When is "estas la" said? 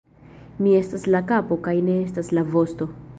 0.77-1.21, 2.07-2.45